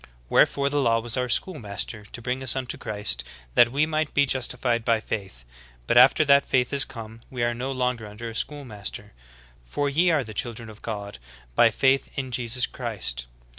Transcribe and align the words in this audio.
Wherefore 0.29 0.67
the 0.69 0.79
law 0.81 0.99
was 0.99 1.15
otir 1.15 1.31
schoolmaster 1.31 2.05
to 2.05 2.21
bring 2.23 2.41
us 2.41 2.55
unto 2.55 2.75
Christ, 2.75 3.23
that 3.53 3.71
we 3.71 3.85
might 3.85 4.15
be 4.15 4.25
justified 4.25 4.83
by 4.83 4.99
faith. 4.99 5.45
But 5.85 5.95
after 5.95 6.25
that 6.25 6.43
faith 6.43 6.73
is 6.73 6.85
come, 6.85 7.21
we 7.29 7.43
are 7.43 7.53
no 7.53 7.71
longer 7.71 8.07
under 8.07 8.27
a 8.27 8.33
schoolmaster. 8.33 9.13
For 9.63 9.89
ye 9.89 10.09
are 10.09 10.17
all 10.17 10.23
the 10.25 10.33
children 10.33 10.71
of 10.71 10.81
God 10.81 11.19
by 11.53 11.69
faith 11.69 12.09
in 12.15 12.31
Jesus 12.31 12.65
Christ. 12.65 13.27